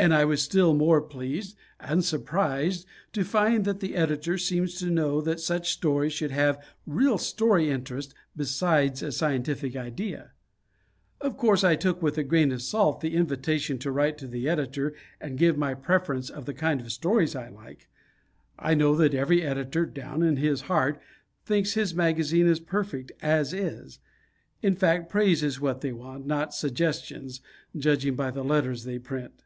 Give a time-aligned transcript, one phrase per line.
[0.00, 4.88] And I was still more pleased, and surprised, to find that the Editor seems to
[4.90, 10.30] know that such stories should have real story interest, besides a scientific idea.
[11.20, 14.48] Of course I took with a grain of salt the invitation to write to the
[14.48, 17.86] editor and give my preference of the kind of stories I like.
[18.58, 20.98] I know that every editor, down in his heart,
[21.44, 23.98] thinks his magazine is perfect "as is."
[24.62, 27.42] In fact, praise is what they want, not suggestions,
[27.76, 29.42] judging by the letters they print.